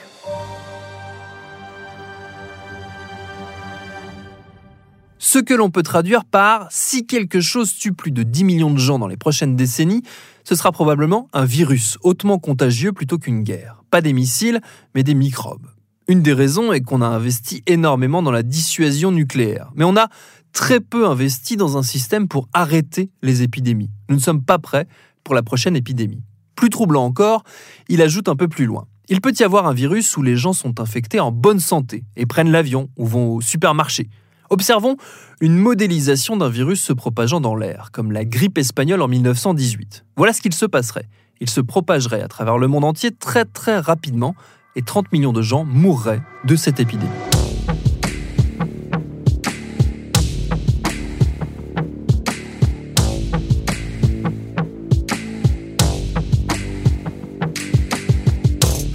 Ce 5.25 5.39
que 5.39 5.53
l'on 5.53 5.71
peut 5.71 5.83
traduire 5.83 6.25
par 6.25 6.67
si 6.69 7.07
quelque 7.07 7.39
chose 7.39 7.73
tue 7.73 7.93
plus 7.93 8.11
de 8.11 8.23
10 8.23 8.43
millions 8.43 8.71
de 8.71 8.77
gens 8.77 8.99
dans 8.99 9.07
les 9.07 9.15
prochaines 9.15 9.55
décennies, 9.55 10.03
ce 10.43 10.53
sera 10.53 10.73
probablement 10.73 11.29
un 11.31 11.45
virus 11.45 11.97
hautement 12.01 12.39
contagieux 12.39 12.91
plutôt 12.91 13.17
qu'une 13.17 13.41
guerre. 13.41 13.85
Pas 13.89 14.01
des 14.01 14.11
missiles, 14.11 14.59
mais 14.93 15.01
des 15.01 15.13
microbes. 15.13 15.65
Une 16.09 16.21
des 16.21 16.33
raisons 16.33 16.73
est 16.73 16.81
qu'on 16.81 17.01
a 17.01 17.05
investi 17.05 17.63
énormément 17.67 18.21
dans 18.21 18.31
la 18.31 18.43
dissuasion 18.43 19.13
nucléaire, 19.13 19.71
mais 19.75 19.85
on 19.85 19.95
a 19.95 20.09
très 20.51 20.81
peu 20.81 21.07
investi 21.07 21.55
dans 21.55 21.77
un 21.77 21.83
système 21.83 22.27
pour 22.27 22.49
arrêter 22.51 23.09
les 23.21 23.43
épidémies. 23.43 23.91
Nous 24.09 24.17
ne 24.17 24.21
sommes 24.21 24.43
pas 24.43 24.59
prêts 24.59 24.89
pour 25.23 25.35
la 25.35 25.41
prochaine 25.41 25.77
épidémie. 25.77 26.25
Plus 26.57 26.69
troublant 26.69 27.05
encore, 27.05 27.45
il 27.87 28.01
ajoute 28.01 28.27
un 28.27 28.35
peu 28.35 28.49
plus 28.49 28.65
loin. 28.65 28.87
Il 29.07 29.21
peut 29.21 29.33
y 29.39 29.43
avoir 29.43 29.67
un 29.67 29.73
virus 29.73 30.17
où 30.17 30.21
les 30.21 30.35
gens 30.35 30.53
sont 30.53 30.81
infectés 30.81 31.21
en 31.21 31.31
bonne 31.31 31.61
santé 31.61 32.03
et 32.17 32.25
prennent 32.25 32.51
l'avion 32.51 32.89
ou 32.97 33.05
vont 33.05 33.35
au 33.35 33.41
supermarché. 33.41 34.09
Observons 34.53 34.97
une 35.41 35.57
modélisation 35.57 36.37
d'un 36.37 36.47
virus 36.47 36.79
se 36.79 36.93
propageant 36.93 37.41
dans 37.41 37.55
l'air, 37.55 37.89
comme 37.91 38.11
la 38.11 38.23
grippe 38.23 38.59
espagnole 38.59 39.01
en 39.01 39.07
1918. 39.07 40.05
Voilà 40.15 40.31
ce 40.31 40.41
qu'il 40.41 40.53
se 40.53 40.67
passerait. 40.67 41.07
Il 41.41 41.49
se 41.49 41.59
propagerait 41.59 42.21
à 42.21 42.27
travers 42.27 42.59
le 42.59 42.67
monde 42.67 42.83
entier 42.83 43.09
très 43.09 43.45
très 43.45 43.79
rapidement 43.79 44.35
et 44.75 44.83
30 44.83 45.11
millions 45.11 45.33
de 45.33 45.41
gens 45.41 45.63
mourraient 45.65 46.21
de 46.45 46.55
cette 46.55 46.79
épidémie. 46.79 47.09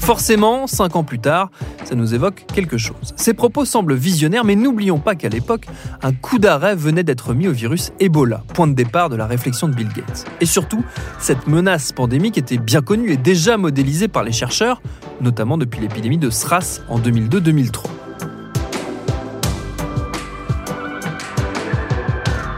Forcément, 0.08 0.66
cinq 0.66 0.96
ans 0.96 1.04
plus 1.04 1.18
tard, 1.18 1.50
ça 1.84 1.94
nous 1.94 2.14
évoque 2.14 2.46
quelque 2.54 2.78
chose. 2.78 3.12
Ces 3.16 3.34
propos 3.34 3.66
semblent 3.66 3.92
visionnaires, 3.92 4.42
mais 4.42 4.56
n'oublions 4.56 4.98
pas 4.98 5.14
qu'à 5.14 5.28
l'époque, 5.28 5.66
un 6.02 6.14
coup 6.14 6.38
d'arrêt 6.38 6.74
venait 6.74 7.02
d'être 7.02 7.34
mis 7.34 7.46
au 7.46 7.52
virus 7.52 7.92
Ebola, 8.00 8.42
point 8.54 8.66
de 8.66 8.72
départ 8.72 9.10
de 9.10 9.16
la 9.16 9.26
réflexion 9.26 9.68
de 9.68 9.74
Bill 9.74 9.88
Gates. 9.88 10.24
Et 10.40 10.46
surtout, 10.46 10.82
cette 11.18 11.46
menace 11.46 11.92
pandémique 11.92 12.38
était 12.38 12.56
bien 12.56 12.80
connue 12.80 13.12
et 13.12 13.18
déjà 13.18 13.58
modélisée 13.58 14.08
par 14.08 14.24
les 14.24 14.32
chercheurs, 14.32 14.80
notamment 15.20 15.58
depuis 15.58 15.82
l'épidémie 15.82 16.16
de 16.16 16.30
SRAS 16.30 16.80
en 16.88 16.98
2002-2003. 16.98 17.82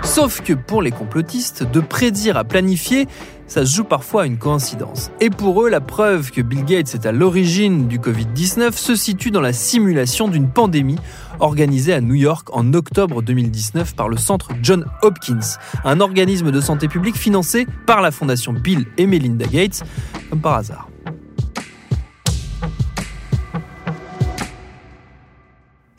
Sauf 0.05 0.41
que 0.41 0.53
pour 0.53 0.83
les 0.83 0.91
complotistes, 0.91 1.63
de 1.63 1.81
prédire 1.81 2.37
à 2.37 2.45
planifier, 2.45 3.09
ça 3.51 3.67
se 3.67 3.77
joue 3.77 3.85
parfois 3.85 4.23
à 4.23 4.27
une 4.27 4.39
coïncidence. 4.39 5.11
Et 5.21 5.29
pour 5.29 5.63
eux, 5.63 5.69
la 5.69 5.81
preuve 5.81 6.31
que 6.31 6.41
Bill 6.41 6.65
Gates 6.65 6.95
est 6.95 7.05
à 7.05 7.11
l'origine 7.11 7.89
du 7.89 7.99
Covid-19 7.99 8.73
se 8.73 8.95
situe 8.95 9.33
dans 9.33 9.41
la 9.41 9.53
simulation 9.53 10.29
d'une 10.29 10.49
pandémie 10.49 10.99
organisée 11.41 11.93
à 11.93 12.01
New 12.01 12.15
York 12.15 12.49
en 12.53 12.73
octobre 12.75 13.23
2019 13.23 13.97
par 13.97 14.09
le 14.09 14.17
centre 14.17 14.51
John 14.63 14.87
Hopkins, 15.03 15.59
un 15.85 16.01
organisme 16.01 16.53
de 16.53 16.61
santé 16.61 16.87
publique 16.87 17.17
financé 17.17 17.67
par 17.87 18.03
la 18.03 18.13
fondation 18.13 18.53
Bill 18.53 18.87
et 18.99 19.07
Melinda 19.07 19.47
Gates, 19.47 19.83
comme 20.31 20.41
par 20.41 20.55
hasard. 20.55 20.90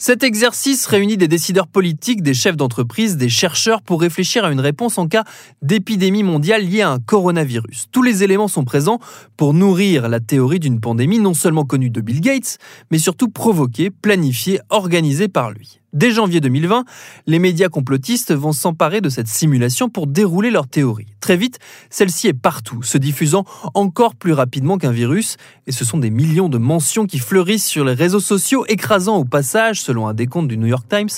Cet 0.04 0.24
exercice 0.24 0.88
réunit 0.88 1.16
des 1.16 1.28
décideurs 1.28 1.68
politiques, 1.68 2.24
des 2.24 2.34
chefs 2.34 2.58
d'entreprise, 2.58 3.18
des 3.18 3.30
chercheurs 3.30 3.84
pour 3.84 4.02
réfléchir 4.02 4.44
à 4.44 4.52
une 4.52 4.60
réponse 4.60 4.98
en 4.98 5.08
cas 5.08 5.26
d'épidémie 5.62 6.24
mondiale 6.24 6.66
liée 6.66 6.82
à 6.82 6.90
un 6.90 6.98
coronavirus. 6.98 7.86
Tous 7.92 8.02
les 8.02 8.24
éléments 8.24 8.48
sont 8.48 8.64
présents 8.64 9.00
pour 9.38 9.54
nourrir 9.54 10.10
la 10.10 10.20
théorie 10.20 10.60
d'une 10.60 10.80
pandémie 10.80 11.20
non 11.20 11.36
seulement 11.36 11.66
connue 11.66 11.92
de 11.92 12.02
Bill 12.02 12.20
Gates, 12.20 12.58
mais 12.90 12.98
surtout 12.98 13.30
provoquée, 13.30 13.92
planifiée, 13.92 14.60
organisée 14.72 15.28
par 15.28 15.52
lui. 15.52 15.81
Dès 15.94 16.12
janvier 16.12 16.40
2020, 16.40 16.86
les 17.28 17.40
médias 17.40 17.68
complotistes 17.68 18.34
vont 18.34 18.54
s'emparer 18.54 19.02
de 19.02 19.10
cette 19.10 19.28
simulation 19.28 19.90
pour 19.90 20.08
dérouler 20.08 20.50
leur 20.50 20.68
théorie. 20.68 21.08
Très 21.20 21.36
vite, 21.36 21.60
celle-ci 21.90 22.28
est 22.28 22.34
partout, 22.34 22.82
se 22.82 22.98
diffusant 22.98 23.44
encore 23.74 24.16
plus 24.16 24.32
rapidement 24.32 24.78
qu'un 24.78 24.92
virus, 24.92 25.36
et 25.68 25.74
ce 25.74 25.84
sont 25.84 25.98
des 25.98 26.10
millions 26.10 26.48
de 26.48 26.58
mentions 26.58 27.08
qui 27.08 27.20
fleurissent 27.20 27.68
sur 27.68 27.84
les 27.84 27.94
réseaux 27.94 28.22
sociaux, 28.22 28.66
écrasant 28.70 29.18
au 29.18 29.26
passage, 29.26 29.82
selon 29.82 30.08
un 30.08 30.14
décompte 30.14 30.48
du 30.48 30.58
New 30.58 30.68
York 30.68 30.88
Times, 30.88 31.10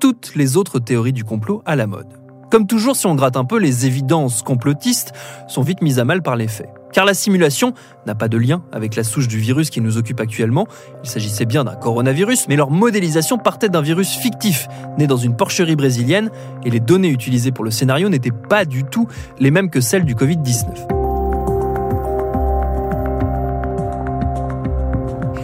toutes 0.00 0.34
les 0.34 0.56
autres 0.56 0.78
théories 0.78 1.12
du 1.12 1.24
complot 1.24 1.62
à 1.66 1.76
la 1.76 1.86
mode. 1.86 2.08
Comme 2.50 2.66
toujours, 2.66 2.96
si 2.96 3.06
on 3.06 3.14
gratte 3.14 3.36
un 3.36 3.44
peu, 3.44 3.58
les 3.58 3.86
évidences 3.86 4.42
complotistes 4.42 5.12
sont 5.46 5.62
vite 5.62 5.82
mises 5.82 5.98
à 5.98 6.04
mal 6.04 6.22
par 6.22 6.36
les 6.36 6.48
faits. 6.48 6.68
Car 6.92 7.04
la 7.04 7.14
simulation 7.14 7.74
n'a 8.06 8.14
pas 8.14 8.28
de 8.28 8.36
lien 8.36 8.62
avec 8.72 8.96
la 8.96 9.04
souche 9.04 9.28
du 9.28 9.38
virus 9.38 9.70
qui 9.70 9.80
nous 9.80 9.96
occupe 9.96 10.20
actuellement. 10.20 10.66
Il 11.04 11.10
s'agissait 11.10 11.46
bien 11.46 11.64
d'un 11.64 11.74
coronavirus, 11.74 12.48
mais 12.48 12.56
leur 12.56 12.70
modélisation 12.70 13.38
partait 13.38 13.68
d'un 13.68 13.82
virus 13.82 14.10
fictif, 14.10 14.68
né 14.98 15.06
dans 15.06 15.16
une 15.16 15.36
porcherie 15.36 15.76
brésilienne, 15.76 16.30
et 16.64 16.70
les 16.70 16.80
données 16.80 17.08
utilisées 17.08 17.52
pour 17.52 17.64
le 17.64 17.70
scénario 17.70 18.08
n'étaient 18.08 18.30
pas 18.30 18.64
du 18.64 18.84
tout 18.84 19.08
les 19.38 19.50
mêmes 19.50 19.70
que 19.70 19.80
celles 19.80 20.04
du 20.04 20.14
Covid-19. 20.14 21.01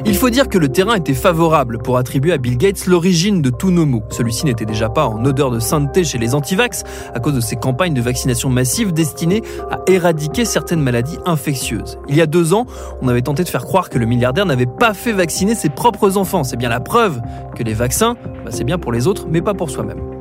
Il 0.09 0.17
faut 0.17 0.31
dire 0.31 0.49
que 0.49 0.57
le 0.57 0.71
terrain 0.71 0.95
était 0.95 1.13
favorable 1.13 1.77
pour 1.77 1.99
attribuer 1.99 2.33
à 2.33 2.39
Bill 2.39 2.57
Gates 2.57 2.87
l'origine 2.87 3.43
de 3.43 3.51
tous 3.51 3.71
nos 3.71 3.85
maux. 3.85 4.03
Celui-ci 4.09 4.47
n'était 4.47 4.65
déjà 4.65 4.89
pas 4.89 5.07
en 5.07 5.23
odeur 5.27 5.51
de 5.51 5.61
sainteté 5.61 6.03
chez 6.03 6.17
les 6.17 6.35
antivax 6.35 6.83
à 7.13 7.21
cause 7.21 7.35
de 7.35 7.43
ses 7.43 7.57
campagnes 7.57 7.93
de 7.93 8.01
vaccination 8.01 8.49
massive 8.49 8.95
destinées 8.95 9.43
à 9.71 9.81
éradiquer 9.87 10.47
certaines 10.47 10.81
maladies 10.81 11.19
infectieuses. 11.27 11.99
Il 12.09 12.17
y 12.17 12.23
a 12.23 12.27
deux 12.27 12.55
ans, 12.55 12.65
on 13.03 13.09
avait 13.09 13.21
tenté 13.21 13.45
de 13.45 13.51
faire 13.51 13.67
croire 13.67 13.91
que 13.91 13.99
le 13.99 14.07
milliardaire 14.07 14.47
n'avait 14.47 14.65
pas 14.65 14.95
fait 14.95 15.13
vacciner 15.13 15.55
ses 15.55 15.69
propres 15.69 16.17
enfants. 16.17 16.43
C'est 16.43 16.57
bien 16.57 16.71
la 16.71 16.81
preuve 16.81 17.21
que 17.55 17.63
les 17.63 17.75
vaccins, 17.75 18.17
bah, 18.47 18.51
c'est 18.51 18.65
bien 18.65 18.79
pour 18.79 18.93
les 18.93 19.07
autres, 19.07 19.27
mais 19.29 19.43
pas 19.43 19.53
pour 19.53 19.69
soi-même. 19.69 20.18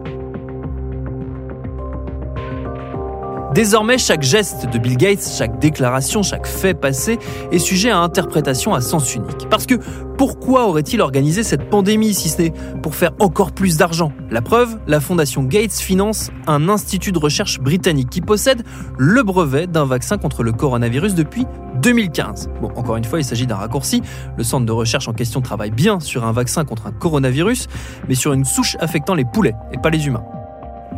Désormais, 3.58 3.98
chaque 3.98 4.22
geste 4.22 4.70
de 4.72 4.78
Bill 4.78 4.98
Gates, 4.98 5.28
chaque 5.36 5.58
déclaration, 5.58 6.22
chaque 6.22 6.46
fait 6.46 6.76
passé 6.76 7.18
est 7.52 7.58
sujet 7.58 7.90
à 7.90 7.98
interprétation 7.98 8.76
à 8.76 8.82
sens 8.82 9.16
unique. 9.16 9.50
Parce 9.50 9.66
que 9.66 9.74
pourquoi 10.16 10.68
aurait-il 10.68 11.02
organisé 11.02 11.42
cette 11.42 11.68
pandémie 11.68 12.14
si 12.14 12.30
ce 12.30 12.40
n'est 12.40 12.54
pour 12.84 12.94
faire 12.94 13.14
encore 13.18 13.54
plus 13.54 13.76
d'argent? 13.76 14.12
La 14.30 14.44
preuve, 14.44 14.78
la 14.86 15.00
fondation 15.00 15.42
Gates 15.42 15.74
finance 15.74 16.30
un 16.46 16.70
institut 16.70 17.12
de 17.12 17.18
recherche 17.18 17.60
britannique 17.60 18.12
qui 18.12 18.22
possède 18.22 18.62
le 19.00 19.24
brevet 19.24 19.66
d'un 19.66 19.86
vaccin 19.86 20.20
contre 20.20 20.44
le 20.44 20.52
coronavirus 20.52 21.16
depuis 21.16 21.48
2015. 21.82 22.50
Bon, 22.62 22.70
encore 22.76 22.98
une 22.98 23.06
fois, 23.06 23.20
il 23.20 23.26
s'agit 23.26 23.48
d'un 23.48 23.56
raccourci. 23.56 24.04
Le 24.38 24.44
centre 24.44 24.68
de 24.68 24.72
recherche 24.72 25.08
en 25.08 25.14
question 25.14 25.42
travaille 25.42 25.72
bien 25.72 26.00
sur 26.00 26.26
un 26.26 26.32
vaccin 26.32 26.64
contre 26.64 26.86
un 26.86 26.92
coronavirus, 26.92 27.70
mais 28.08 28.14
sur 28.14 28.34
une 28.34 28.46
souche 28.46 28.78
affectant 28.80 29.16
les 29.16 29.26
poulets 29.26 29.56
et 29.74 29.80
pas 29.80 29.90
les 29.90 30.06
humains. 30.06 30.26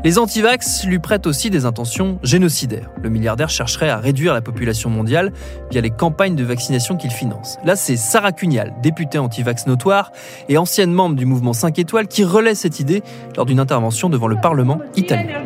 Les 0.02 0.18
antivax 0.18 0.86
lui 0.86 1.00
prêtent 1.00 1.28
aussi 1.28 1.50
des 1.50 1.66
intentions 1.66 2.20
génocidaires. 2.24 2.90
Le 3.04 3.10
milliardaire 3.10 3.50
chercherait 3.50 3.90
à 3.90 3.98
réduire 3.98 4.34
la 4.34 4.40
population 4.40 4.90
mondiale 4.90 5.34
via 5.72 5.82
les 5.82 5.90
campagnes 5.90 6.36
de 6.36 6.44
vaccination 6.46 6.96
qu'il 6.96 7.12
finance. 7.12 7.58
Là, 7.66 7.76
c'est 7.76 7.98
Sarah 7.98 8.32
Cunial, 8.32 8.74
députée 8.82 9.18
antivax 9.18 9.68
notoire 9.68 10.14
et 10.48 10.58
ancienne 10.58 10.94
membre 10.94 11.18
du 11.18 11.26
mouvement 11.26 11.52
5 11.52 11.78
étoiles, 11.80 12.08
qui 12.08 12.24
relaie 12.24 12.56
cette 12.56 12.80
idée 12.80 13.04
lors 13.36 13.46
d'une 13.46 13.60
intervention 13.60 14.08
devant 14.08 14.28
le 14.28 14.38
Parlement 14.40 14.80
italien. 14.96 15.44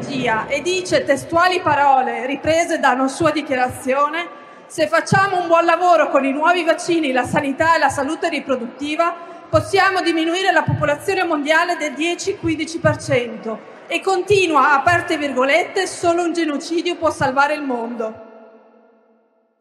E 0.50 0.62
dice 0.62 1.04
testuali 1.04 1.60
parole 1.60 2.28
riprese 2.28 2.78
da 2.80 2.92
una 2.92 3.08
sua 3.08 3.32
dichiarazione 3.32 4.42
Se 4.68 4.88
facciamo 4.88 5.42
un 5.42 5.48
buon 5.48 5.66
lavoro 5.66 6.10
con 6.10 6.26
i 6.26 6.32
nuovi 6.32 6.64
vaccini, 6.64 7.12
la 7.12 7.26
sanità 7.26 7.76
e 7.76 7.80
la 7.80 7.90
salute 7.90 8.30
riproduttiva, 8.30 9.16
possiamo 9.50 10.02
diminuire 10.02 10.52
la 10.52 10.64
popolazione 10.64 11.24
mondiale 11.26 11.76
del 11.78 11.94
10-15% 11.94 13.73
e 13.88 14.02
continua, 14.02 14.74
aperte 14.74 15.18
virgolette, 15.18 15.88
solo 15.88 16.24
un 16.24 16.34
genocidio 16.34 16.96
può 16.96 17.12
salvare 17.12 17.56
il 17.56 17.62
mondo. 17.62 18.32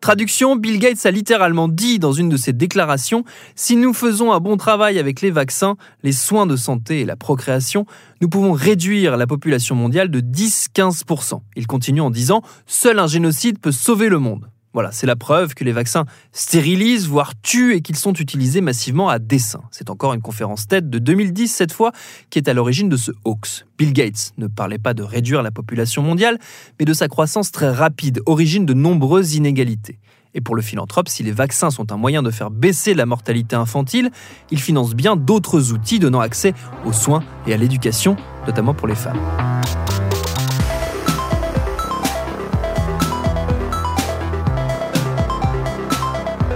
Traduction, 0.02 0.56
Bill 0.56 0.80
Gates 0.80 1.06
a 1.06 1.12
littéralement 1.12 1.68
dit 1.68 2.00
dans 2.00 2.10
une 2.10 2.28
de 2.28 2.36
ses 2.36 2.52
déclarations, 2.52 3.22
si 3.54 3.76
nous 3.76 3.94
faisons 3.94 4.32
un 4.32 4.40
bon 4.40 4.56
travail 4.56 4.98
avec 4.98 5.20
les 5.20 5.30
vaccins, 5.30 5.76
les 6.02 6.10
soins 6.10 6.46
de 6.46 6.56
santé 6.56 7.02
et 7.02 7.04
la 7.04 7.14
procréation, 7.14 7.86
nous 8.20 8.28
pouvons 8.28 8.52
réduire 8.52 9.16
la 9.16 9.28
population 9.28 9.76
mondiale 9.76 10.10
de 10.10 10.20
10-15%. 10.20 11.40
Il 11.54 11.68
continue 11.68 12.00
en 12.00 12.10
disant, 12.10 12.42
seul 12.66 12.98
un 12.98 13.06
génocide 13.06 13.60
peut 13.60 13.70
sauver 13.70 14.08
le 14.08 14.18
monde. 14.18 14.50
Voilà, 14.74 14.90
c'est 14.90 15.06
la 15.06 15.16
preuve 15.16 15.54
que 15.54 15.64
les 15.64 15.72
vaccins 15.72 16.06
stérilisent, 16.32 17.06
voire 17.06 17.32
tuent 17.42 17.74
et 17.74 17.82
qu'ils 17.82 17.96
sont 17.96 18.14
utilisés 18.14 18.62
massivement 18.62 19.08
à 19.10 19.18
dessein. 19.18 19.60
C'est 19.70 19.90
encore 19.90 20.14
une 20.14 20.22
conférence 20.22 20.66
TED 20.66 20.88
de 20.88 20.98
2010 20.98 21.48
cette 21.48 21.72
fois 21.72 21.92
qui 22.30 22.38
est 22.38 22.48
à 22.48 22.54
l'origine 22.54 22.88
de 22.88 22.96
ce 22.96 23.12
hoax. 23.24 23.66
Bill 23.76 23.92
Gates 23.92 24.32
ne 24.38 24.46
parlait 24.46 24.78
pas 24.78 24.94
de 24.94 25.02
réduire 25.02 25.42
la 25.42 25.50
population 25.50 26.02
mondiale, 26.02 26.38
mais 26.78 26.86
de 26.86 26.94
sa 26.94 27.08
croissance 27.08 27.52
très 27.52 27.70
rapide, 27.70 28.20
origine 28.24 28.64
de 28.64 28.72
nombreuses 28.72 29.34
inégalités. 29.34 29.98
Et 30.34 30.40
pour 30.40 30.54
le 30.54 30.62
philanthrope, 30.62 31.08
si 31.08 31.22
les 31.22 31.32
vaccins 31.32 31.70
sont 31.70 31.92
un 31.92 31.96
moyen 31.96 32.22
de 32.22 32.30
faire 32.30 32.50
baisser 32.50 32.94
la 32.94 33.04
mortalité 33.04 33.56
infantile, 33.56 34.10
il 34.50 34.58
finance 34.58 34.94
bien 34.94 35.16
d'autres 35.16 35.72
outils 35.72 35.98
donnant 35.98 36.20
accès 36.20 36.54
aux 36.86 36.92
soins 36.92 37.22
et 37.46 37.52
à 37.52 37.58
l'éducation, 37.58 38.16
notamment 38.46 38.72
pour 38.72 38.88
les 38.88 38.94
femmes. 38.94 39.20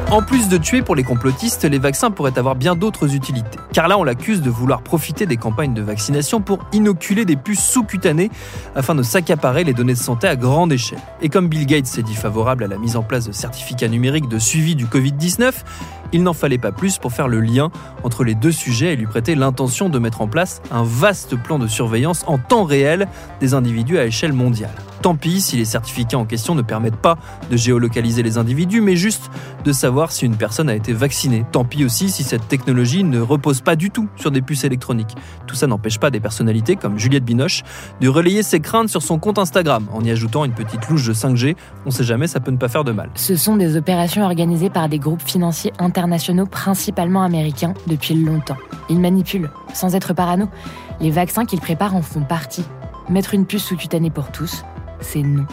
En 0.08 0.22
plus 0.22 0.48
de 0.48 0.56
tuer 0.56 0.82
pour 0.82 0.94
les 0.94 1.02
complotistes, 1.02 1.64
les 1.64 1.80
vaccins 1.80 2.12
pourraient 2.12 2.38
avoir 2.38 2.54
bien 2.54 2.76
d'autres 2.76 3.16
utilités. 3.16 3.58
Car 3.72 3.88
là, 3.88 3.98
on 3.98 4.04
l'accuse 4.04 4.40
de 4.40 4.50
vouloir 4.50 4.82
profiter 4.82 5.26
des 5.26 5.36
campagnes 5.36 5.74
de 5.74 5.82
vaccination 5.82 6.40
pour 6.40 6.60
inoculer 6.72 7.24
des 7.24 7.34
puces 7.34 7.64
sous-cutanées 7.64 8.30
afin 8.76 8.94
de 8.94 9.02
s'accaparer 9.02 9.64
les 9.64 9.74
données 9.74 9.94
de 9.94 9.98
santé 9.98 10.28
à 10.28 10.36
grande 10.36 10.72
échelle. 10.72 11.00
Et 11.22 11.28
comme 11.28 11.48
Bill 11.48 11.66
Gates 11.66 11.86
s'est 11.86 12.04
dit 12.04 12.14
favorable 12.14 12.62
à 12.62 12.68
la 12.68 12.78
mise 12.78 12.94
en 12.94 13.02
place 13.02 13.26
de 13.26 13.32
certificats 13.32 13.88
numériques 13.88 14.28
de 14.28 14.38
suivi 14.38 14.76
du 14.76 14.86
Covid-19, 14.86 15.52
il 16.12 16.22
n'en 16.22 16.32
fallait 16.32 16.58
pas 16.58 16.72
plus 16.72 16.98
pour 16.98 17.12
faire 17.12 17.28
le 17.28 17.40
lien 17.40 17.70
entre 18.02 18.24
les 18.24 18.34
deux 18.34 18.52
sujets 18.52 18.92
et 18.92 18.96
lui 18.96 19.06
prêter 19.06 19.34
l'intention 19.34 19.88
de 19.88 19.98
mettre 19.98 20.20
en 20.20 20.28
place 20.28 20.62
un 20.70 20.82
vaste 20.82 21.36
plan 21.36 21.58
de 21.58 21.66
surveillance 21.66 22.24
en 22.26 22.38
temps 22.38 22.64
réel 22.64 23.08
des 23.40 23.54
individus 23.54 23.98
à 23.98 24.06
échelle 24.06 24.32
mondiale. 24.32 24.74
Tant 25.02 25.14
pis 25.14 25.40
si 25.40 25.56
les 25.56 25.64
certificats 25.64 26.18
en 26.18 26.24
question 26.24 26.54
ne 26.54 26.62
permettent 26.62 26.96
pas 26.96 27.16
de 27.50 27.56
géolocaliser 27.56 28.22
les 28.22 28.38
individus, 28.38 28.80
mais 28.80 28.96
juste 28.96 29.30
de 29.64 29.72
savoir 29.72 30.10
si 30.10 30.24
une 30.24 30.36
personne 30.36 30.68
a 30.68 30.74
été 30.74 30.92
vaccinée. 30.92 31.44
Tant 31.52 31.64
pis 31.64 31.84
aussi 31.84 32.10
si 32.10 32.24
cette 32.24 32.48
technologie 32.48 33.04
ne 33.04 33.20
repose 33.20 33.60
pas 33.60 33.76
du 33.76 33.90
tout 33.90 34.08
sur 34.16 34.30
des 34.30 34.42
puces 34.42 34.64
électroniques. 34.64 35.14
Tout 35.46 35.54
ça 35.54 35.66
n'empêche 35.66 35.98
pas 35.98 36.10
des 36.10 36.20
personnalités 36.20 36.76
comme 36.76 36.98
Juliette 36.98 37.24
Binoche 37.24 37.62
de 38.00 38.08
relayer 38.08 38.42
ses 38.42 38.60
craintes 38.60 38.88
sur 38.88 39.02
son 39.02 39.18
compte 39.18 39.38
Instagram 39.38 39.86
en 39.92 40.02
y 40.02 40.10
ajoutant 40.10 40.44
une 40.44 40.54
petite 40.54 40.88
louche 40.88 41.06
de 41.06 41.12
5G. 41.12 41.56
On 41.84 41.90
sait 41.90 42.04
jamais, 42.04 42.26
ça 42.26 42.40
peut 42.40 42.50
ne 42.50 42.56
pas 42.56 42.68
faire 42.68 42.84
de 42.84 42.92
mal. 42.92 43.10
Ce 43.14 43.36
sont 43.36 43.56
des 43.56 43.76
opérations 43.76 44.24
organisées 44.24 44.70
par 44.70 44.88
des 44.88 44.98
groupes 44.98 45.22
financiers 45.22 45.72
internationaux, 45.96 46.44
principalement 46.44 47.22
américains, 47.22 47.72
depuis 47.86 48.14
longtemps. 48.14 48.58
Ils 48.90 49.00
manipulent, 49.00 49.50
sans 49.72 49.94
être 49.94 50.12
parano. 50.12 50.48
Les 51.00 51.10
vaccins 51.10 51.46
qu'ils 51.46 51.60
préparent 51.60 51.96
en 51.96 52.02
font 52.02 52.20
partie. 52.20 52.64
Mettre 53.08 53.32
une 53.32 53.46
puce 53.46 53.64
sous-cutanée 53.64 54.10
pour 54.10 54.30
tous, 54.30 54.62
c'est 55.00 55.22
non. 55.22 55.46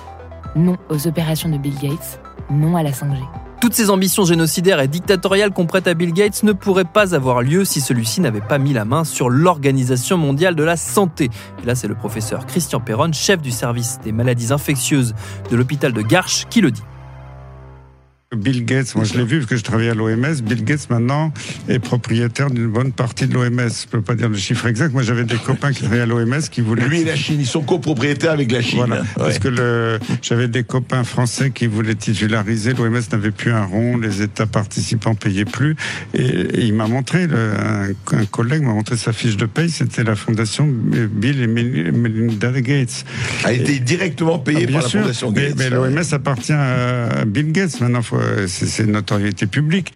Non 0.56 0.76
aux 0.90 1.08
opérations 1.08 1.48
de 1.48 1.58
Bill 1.58 1.76
Gates, 1.82 2.20
non 2.52 2.76
à 2.76 2.84
la 2.84 2.92
5G. 2.92 3.22
Toutes 3.62 3.74
ces 3.74 3.90
ambitions 3.90 4.26
génocidaires 4.26 4.82
et 4.82 4.90
dictatoriales 4.90 5.52
qu'on 5.52 5.66
prête 5.66 5.88
à 5.88 5.94
Bill 5.94 6.12
Gates 6.12 6.44
ne 6.44 6.52
pourraient 6.52 6.84
pas 6.84 7.16
avoir 7.16 7.42
lieu 7.42 7.64
si 7.64 7.80
celui-ci 7.80 8.20
n'avait 8.20 8.42
pas 8.42 8.58
mis 8.58 8.74
la 8.74 8.84
main 8.84 9.06
sur 9.06 9.30
l'Organisation 9.30 10.18
mondiale 10.18 10.56
de 10.56 10.64
la 10.64 10.76
santé. 10.76 11.30
Et 11.64 11.66
là, 11.66 11.74
c'est 11.74 11.88
le 11.88 11.96
professeur 11.96 12.46
Christian 12.46 12.82
Perron, 12.82 13.14
chef 13.14 13.42
du 13.42 13.52
service 13.52 14.00
des 14.04 14.12
maladies 14.12 14.52
infectieuses 14.52 15.16
de 15.50 15.56
l'hôpital 15.56 15.94
de 15.94 16.02
Garches, 16.02 16.46
qui 16.50 16.60
le 16.60 16.72
dit. 16.72 16.84
Bill 18.36 18.66
Gates, 18.66 18.96
moi 18.96 19.06
je 19.06 19.18
l'ai 19.18 19.24
vu 19.24 19.38
parce 19.40 19.50
que 19.50 19.58
je 19.58 19.64
travaillais 19.64 19.92
à 19.92 19.94
l'OMS, 19.94 20.42
Bill 20.44 20.64
Gates 20.64 20.90
maintenant 20.90 21.34
est 21.70 21.80
propriétaire 21.80 22.50
d'une 22.50 22.68
bonne 22.68 22.92
partie 22.92 23.28
de 23.28 23.34
l'OMS. 23.34 23.70
Je 23.70 23.88
peux 23.88 24.02
pas 24.02 24.16
dire 24.16 24.30
le 24.30 24.38
chiffre 24.38 24.66
exact. 24.68 24.94
Moi 24.94 25.04
j'avais 25.04 25.24
des 25.24 25.38
copains 25.38 25.72
qui 25.72 25.82
travaillaient 25.82 26.04
à 26.04 26.06
l'OMS 26.06 26.42
qui 26.52 26.62
voulaient... 26.62 26.88
Lui 26.88 27.02
et 27.02 27.06
la 27.06 27.16
Chine, 27.16 27.40
ils 27.40 27.46
sont 27.46 27.62
copropriétaires 27.62 28.32
avec 28.32 28.52
la 28.52 28.62
Chine. 28.62 28.84
Voilà, 28.86 29.04
parce 29.18 29.40
que 29.40 29.48
le... 29.48 30.00
j'avais 30.22 30.48
des 30.48 30.64
copains 30.64 31.04
français 31.04 31.52
qui 31.52 31.68
voulaient 31.68 31.96
titulariser. 31.96 32.74
L'OMS 32.74 33.02
n'avait 33.12 33.32
plus 33.32 33.52
un 33.52 33.64
rond, 33.64 33.98
les 33.98 34.22
États 34.22 34.46
participants 34.46 35.16
payaient 35.16 35.46
plus. 35.46 35.76
Et, 36.14 36.66
il 36.66 36.74
m'a 36.74 36.88
montré, 36.88 37.24
un, 37.24 38.26
collègue 38.26 38.64
m'a 38.64 38.74
montré 38.74 38.98
sa 38.98 39.14
fiche 39.14 39.38
de 39.38 39.46
paye, 39.46 39.70
c'était 39.70 40.04
la 40.04 40.16
fondation 40.16 40.68
Bill 40.68 41.42
et 41.42 41.48
Melinda 41.48 42.52
Gates. 42.62 43.06
A 43.44 43.54
été 43.54 43.80
directement 43.80 44.40
payé 44.40 44.66
ah, 44.70 44.72
par 44.72 44.82
la 44.84 44.90
fondation 44.90 45.32
Gates. 45.32 45.56
Mais, 45.58 45.70
l'OMS 45.70 46.02
appartient 46.12 46.54
à 46.54 47.26
Bill 47.26 47.52
Gates 47.52 47.80
maintenant. 47.82 48.02
Faut, 48.02 48.18
c'est 48.48 48.84
une 48.84 48.92
notoriété 48.92 49.48
publique. 49.48 49.94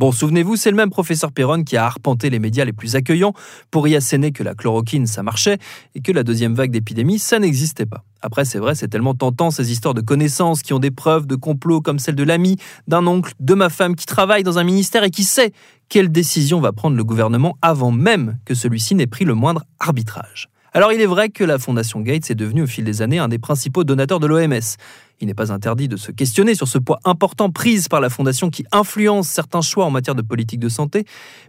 Bon, 0.00 0.12
souvenez-vous, 0.12 0.56
c'est 0.56 0.70
le 0.70 0.78
même 0.78 0.88
professeur 0.88 1.30
Perron 1.30 1.62
qui 1.62 1.76
a 1.76 1.84
arpenté 1.84 2.30
les 2.30 2.38
médias 2.38 2.64
les 2.64 2.72
plus 2.72 2.96
accueillants 2.96 3.34
pour 3.70 3.86
y 3.86 3.94
asséner 3.94 4.32
que 4.32 4.42
la 4.42 4.54
chloroquine, 4.54 5.06
ça 5.06 5.22
marchait, 5.22 5.58
et 5.94 6.00
que 6.00 6.10
la 6.10 6.22
deuxième 6.22 6.54
vague 6.54 6.70
d'épidémie, 6.70 7.18
ça 7.18 7.38
n'existait 7.38 7.84
pas. 7.84 8.02
Après, 8.22 8.46
c'est 8.46 8.58
vrai, 8.58 8.74
c'est 8.74 8.88
tellement 8.88 9.12
tentant 9.12 9.50
ces 9.50 9.70
histoires 9.70 9.92
de 9.92 10.00
connaissances 10.00 10.62
qui 10.62 10.72
ont 10.72 10.78
des 10.78 10.90
preuves 10.90 11.26
de 11.26 11.36
complot 11.36 11.82
comme 11.82 11.98
celle 11.98 12.14
de 12.14 12.22
l'ami, 12.22 12.56
d'un 12.88 13.06
oncle, 13.06 13.34
de 13.40 13.52
ma 13.52 13.68
femme 13.68 13.94
qui 13.94 14.06
travaille 14.06 14.42
dans 14.42 14.58
un 14.58 14.64
ministère 14.64 15.04
et 15.04 15.10
qui 15.10 15.22
sait 15.24 15.52
quelle 15.90 16.10
décision 16.10 16.60
va 16.60 16.72
prendre 16.72 16.96
le 16.96 17.04
gouvernement 17.04 17.58
avant 17.60 17.90
même 17.90 18.38
que 18.46 18.54
celui-ci 18.54 18.94
n'ait 18.94 19.06
pris 19.06 19.26
le 19.26 19.34
moindre 19.34 19.66
arbitrage. 19.80 20.48
Alors 20.72 20.92
il 20.92 21.00
est 21.00 21.06
vrai 21.06 21.30
que 21.30 21.42
la 21.42 21.58
Fondation 21.58 22.00
Gates 22.00 22.30
est 22.30 22.36
devenue 22.36 22.62
au 22.62 22.66
fil 22.66 22.84
des 22.84 23.02
années 23.02 23.18
un 23.18 23.26
des 23.26 23.40
principaux 23.40 23.82
donateurs 23.82 24.20
de 24.20 24.28
l'OMS. 24.28 24.60
Il 25.20 25.26
n'est 25.26 25.34
pas 25.34 25.52
interdit 25.52 25.88
de 25.88 25.96
se 25.96 26.12
questionner 26.12 26.54
sur 26.54 26.68
ce 26.68 26.78
poids 26.78 27.00
important 27.04 27.50
pris 27.50 27.84
par 27.90 28.00
la 28.00 28.08
Fondation 28.08 28.50
qui 28.50 28.64
influence 28.70 29.28
certains 29.28 29.62
choix 29.62 29.84
en 29.84 29.90
matière 29.90 30.14
de 30.14 30.22
politique 30.22 30.60
de 30.60 30.68
santé, 30.68 31.04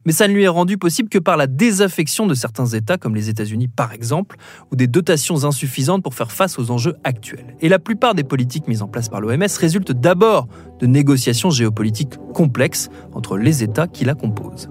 mais 0.05 0.11
ça 0.11 0.27
ne 0.27 0.33
lui 0.33 0.43
est 0.43 0.47
rendu 0.47 0.79
possible 0.79 1.07
que 1.07 1.19
par 1.19 1.37
la 1.37 1.45
désaffection 1.45 2.25
de 2.25 2.33
certains 2.33 2.65
États, 2.65 2.97
comme 2.97 3.13
les 3.13 3.29
États-Unis 3.29 3.67
par 3.67 3.93
exemple, 3.93 4.37
ou 4.71 4.75
des 4.75 4.87
dotations 4.87 5.45
insuffisantes 5.45 6.01
pour 6.01 6.15
faire 6.15 6.31
face 6.31 6.57
aux 6.57 6.71
enjeux 6.71 6.95
actuels. 7.03 7.55
Et 7.61 7.69
la 7.69 7.77
plupart 7.77 8.15
des 8.15 8.23
politiques 8.23 8.67
mises 8.67 8.81
en 8.81 8.87
place 8.87 9.07
par 9.07 9.21
l'OMS 9.21 9.45
résultent 9.59 9.93
d'abord 9.93 10.47
de 10.79 10.87
négociations 10.87 11.51
géopolitiques 11.51 12.17
complexes 12.33 12.89
entre 13.13 13.37
les 13.37 13.61
États 13.61 13.87
qui 13.87 14.03
la 14.03 14.15
composent. 14.15 14.67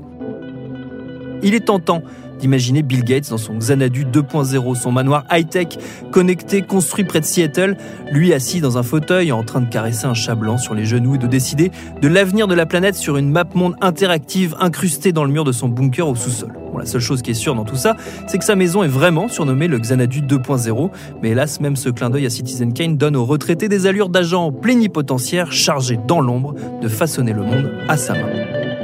Il 1.43 1.55
est 1.55 1.67
tentant 1.67 2.03
d'imaginer 2.41 2.83
Bill 2.83 3.05
Gates 3.05 3.31
dans 3.31 3.39
son 3.39 3.55
Xanadu 3.55 4.05
2.0, 4.05 4.75
son 4.75 4.93
manoir 4.93 5.25
high-tech 5.31 5.79
connecté 6.11 6.63
construit 6.63 7.05
près 7.05 7.21
de 7.21 7.25
Seattle, 7.25 7.77
lui 8.11 8.33
assis 8.33 8.61
dans 8.61 8.79
un 8.79 8.83
fauteuil 8.83 9.33
en 9.33 9.45
train 9.45 9.61
de 9.61 9.69
caresser 9.69 10.07
un 10.07 10.15
chat 10.15 10.35
blanc 10.35 10.59
sur 10.59 10.75
les 10.75 10.85
genoux 10.85 11.15
et 11.15 11.19
de 11.19 11.27
décider 11.27 11.71
de 12.01 12.09
l'avenir 12.09 12.49
de 12.49 12.55
la 12.55 12.67
planète 12.67 12.97
sur 12.97 13.17
une 13.17 13.31
map 13.31 13.45
monde 13.55 13.77
interactive 13.81 14.57
incrustée 14.61 15.13
dans 15.13 15.25
le 15.25 15.33
mur 15.33 15.45
de 15.45 15.53
son 15.53 15.69
bunker 15.69 16.09
au 16.09 16.15
sous-sol. 16.15 16.53
La 16.81 16.87
seule 16.87 17.01
chose 17.03 17.21
qui 17.21 17.33
est 17.33 17.35
sûre 17.35 17.55
dans 17.55 17.65
tout 17.65 17.77
ça, 17.77 17.97
c'est 18.27 18.39
que 18.39 18.45
sa 18.45 18.57
maison 18.57 18.83
est 18.83 18.89
vraiment 18.89 19.29
surnommée 19.29 19.69
le 19.69 19.79
Xanadu 19.79 20.23
2.0, 20.23 20.91
mais 21.23 21.31
hélas, 21.31 21.61
même 21.61 21.77
ce 21.77 21.91
clin 21.91 22.09
d'œil 22.09 22.25
à 22.25 22.31
Citizen 22.31 22.73
Kane 22.73 22.97
donne 22.97 23.17
aux 23.17 23.27
retraités 23.27 23.69
des 23.69 23.87
allures 23.87 24.09
d'agents 24.09 24.51
plénipotentiaires 24.51 25.53
chargés 25.53 25.99
dans 26.09 26.21
l'ombre 26.21 26.55
de 26.81 26.89
façonner 26.89 27.35
le 27.35 27.43
monde 27.43 27.71
à 27.89 27.99
sa 27.99 28.15
main. 28.15 28.80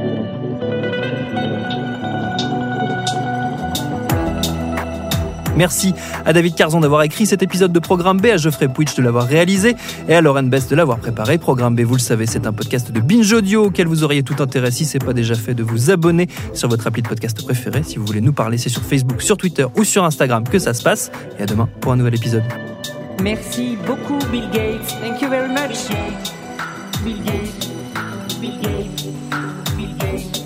Merci 5.56 5.94
à 6.25 6.32
David 6.32 6.54
Carzon 6.54 6.80
d'avoir 6.80 7.02
écrit 7.02 7.26
cet 7.26 7.42
épisode 7.42 7.72
de 7.72 7.78
Programme 7.78 8.20
B, 8.20 8.26
à 8.26 8.36
Geoffrey 8.36 8.68
Pouitch 8.68 8.94
de 8.94 9.02
l'avoir 9.02 9.26
réalisé 9.26 9.75
et 10.08 10.14
à 10.14 10.20
Lauren 10.20 10.44
Bess 10.44 10.68
de 10.68 10.76
l'avoir 10.76 10.98
préparé. 10.98 11.38
Programme 11.38 11.75
B, 11.75 11.80
vous 11.80 11.94
le 11.94 12.00
savez, 12.00 12.26
c'est 12.26 12.46
un 12.46 12.52
podcast 12.52 12.92
de 12.92 13.00
Binge 13.00 13.32
Audio 13.32 13.66
auquel 13.66 13.86
vous 13.86 14.04
auriez 14.04 14.22
tout 14.22 14.36
intérêt 14.40 14.70
si 14.70 14.84
ce 14.84 14.98
n'est 14.98 15.04
pas 15.04 15.12
déjà 15.12 15.34
fait 15.34 15.54
de 15.54 15.62
vous 15.62 15.90
abonner 15.90 16.28
sur 16.52 16.68
votre 16.68 16.86
appli 16.86 17.02
de 17.02 17.08
podcast 17.08 17.42
préféré. 17.42 17.82
Si 17.82 17.96
vous 17.96 18.06
voulez 18.06 18.20
nous 18.20 18.32
parler, 18.32 18.58
c'est 18.58 18.68
sur 18.68 18.82
Facebook, 18.82 19.22
sur 19.22 19.36
Twitter 19.36 19.66
ou 19.76 19.84
sur 19.84 20.04
Instagram 20.04 20.44
que 20.44 20.58
ça 20.58 20.75
se 20.75 20.82
passe. 20.82 21.10
Et 21.38 21.42
à 21.42 21.46
demain 21.46 21.68
pour 21.80 21.92
un 21.92 21.96
nouvel 21.96 22.14
épisode. 22.14 22.44
Merci 23.22 23.78
beaucoup, 23.86 24.18
Bill 24.30 24.48
Gates. 24.52 24.94
Thank 25.00 25.22
you 25.22 25.28
very 25.28 25.48
much. 25.48 25.88
Bill 27.02 27.22
Gates. 27.25 27.68
Bill 28.40 28.60
Gates. 28.60 29.06
Bill 29.76 29.96
Gates. 29.98 30.45